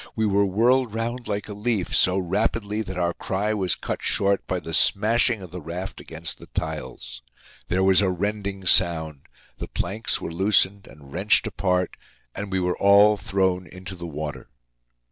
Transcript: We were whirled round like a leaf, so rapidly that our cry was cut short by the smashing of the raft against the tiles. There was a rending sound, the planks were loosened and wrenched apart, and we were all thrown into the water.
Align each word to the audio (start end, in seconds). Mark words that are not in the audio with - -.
We 0.15 0.25
were 0.25 0.47
whirled 0.47 0.95
round 0.95 1.27
like 1.27 1.47
a 1.47 1.53
leaf, 1.53 1.95
so 1.95 2.17
rapidly 2.17 2.81
that 2.81 2.97
our 2.97 3.13
cry 3.13 3.53
was 3.53 3.75
cut 3.75 4.01
short 4.01 4.47
by 4.47 4.59
the 4.59 4.73
smashing 4.73 5.43
of 5.43 5.51
the 5.51 5.61
raft 5.61 5.99
against 6.01 6.39
the 6.39 6.47
tiles. 6.47 7.21
There 7.67 7.83
was 7.83 8.01
a 8.01 8.09
rending 8.09 8.65
sound, 8.65 9.27
the 9.57 9.67
planks 9.67 10.19
were 10.19 10.31
loosened 10.33 10.87
and 10.87 11.13
wrenched 11.13 11.45
apart, 11.45 11.97
and 12.33 12.51
we 12.51 12.59
were 12.59 12.77
all 12.79 13.15
thrown 13.15 13.67
into 13.67 13.93
the 13.93 14.07
water. 14.07 14.49